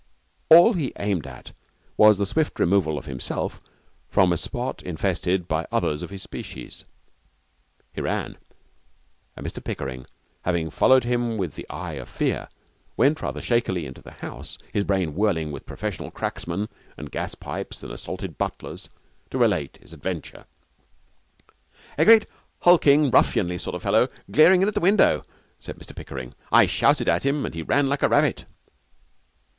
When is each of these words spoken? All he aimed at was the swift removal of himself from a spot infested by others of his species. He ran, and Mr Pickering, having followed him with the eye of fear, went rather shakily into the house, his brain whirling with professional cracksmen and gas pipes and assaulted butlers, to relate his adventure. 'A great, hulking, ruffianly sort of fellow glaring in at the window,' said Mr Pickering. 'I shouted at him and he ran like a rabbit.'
All 0.49 0.73
he 0.73 0.93
aimed 0.97 1.27
at 1.27 1.51
was 1.95 2.17
the 2.17 2.25
swift 2.25 2.59
removal 2.59 2.97
of 2.97 3.05
himself 3.05 3.61
from 4.09 4.33
a 4.33 4.37
spot 4.37 4.81
infested 4.81 5.47
by 5.47 5.67
others 5.71 6.01
of 6.01 6.09
his 6.09 6.23
species. 6.23 6.85
He 7.93 8.01
ran, 8.01 8.39
and 9.37 9.45
Mr 9.45 9.63
Pickering, 9.63 10.07
having 10.41 10.71
followed 10.71 11.03
him 11.03 11.37
with 11.37 11.53
the 11.53 11.69
eye 11.69 11.97
of 12.01 12.09
fear, 12.09 12.49
went 12.97 13.21
rather 13.21 13.43
shakily 13.43 13.85
into 13.85 14.01
the 14.01 14.13
house, 14.13 14.57
his 14.73 14.83
brain 14.83 15.13
whirling 15.13 15.51
with 15.51 15.67
professional 15.67 16.09
cracksmen 16.09 16.67
and 16.97 17.11
gas 17.11 17.35
pipes 17.35 17.83
and 17.83 17.91
assaulted 17.91 18.39
butlers, 18.39 18.89
to 19.29 19.37
relate 19.37 19.77
his 19.83 19.93
adventure. 19.93 20.45
'A 21.99 22.05
great, 22.05 22.25
hulking, 22.61 23.11
ruffianly 23.11 23.59
sort 23.59 23.75
of 23.75 23.83
fellow 23.83 24.09
glaring 24.31 24.63
in 24.63 24.67
at 24.67 24.73
the 24.73 24.79
window,' 24.79 25.23
said 25.59 25.77
Mr 25.77 25.95
Pickering. 25.95 26.33
'I 26.51 26.65
shouted 26.65 27.07
at 27.07 27.23
him 27.23 27.45
and 27.45 27.53
he 27.53 27.61
ran 27.61 27.87
like 27.87 28.01
a 28.01 28.09
rabbit.' 28.09 28.45